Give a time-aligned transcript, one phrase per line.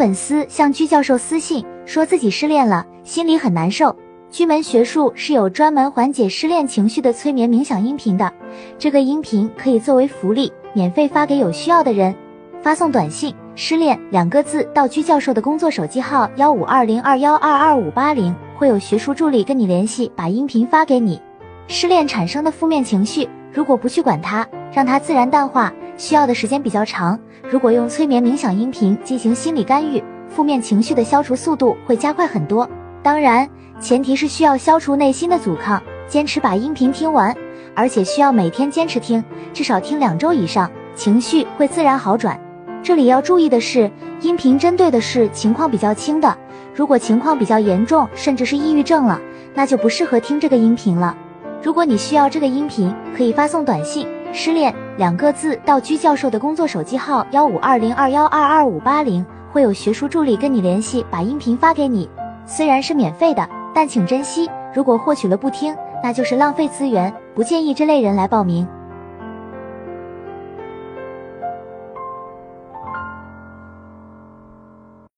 [0.00, 3.94] 粉丝向居教授私信说自己失恋了，心里很难受。
[4.30, 8.32] 居门学术是有专门缓解失恋情绪的催眠冥想音频的，
[8.78, 12.14] 这个音频可以作为福利，免费发给有需要的人。
[12.62, 21.20] 发送短信“失恋”两个字到居教授的工作手机号幺五二零二幺二二五八零，会有学术助理跟你联系，把音频发给你。
[21.68, 25.70] 失恋产生的负面情绪，如果不去管它，让它自然淡化，
[26.00, 27.20] 需要的时间比较长。
[27.50, 32.66] 如果用催眠冥想音频进行心理干预，负面情绪的消除速度会加快很多。
[33.02, 33.46] 当然，
[33.78, 37.36] 前提是需要消除内心的阻抗，坚持把音频听完，
[37.74, 42.40] 而且需要每天坚持听，至少听两周以上，情绪会自然好转。
[42.82, 43.90] 这里要注意的是，
[44.22, 46.34] 音频针对的是情况比较轻的，
[46.74, 49.20] 如果情况比较严重，甚至是抑郁症了，
[49.54, 51.14] 那就不适合听这个音频了。
[51.62, 54.08] 如果你需要这个音频，可以发送短信。
[54.32, 62.08] 失恋两个字到居教授的工作手机号幺五二零二幺二二五八零，会有学术助理跟你联系，把音频发给你。
[62.46, 64.48] 虽然是免费的，但请珍惜。
[64.72, 68.66] 如果获取了不听，那就是浪费资源，不建议这类人来报名。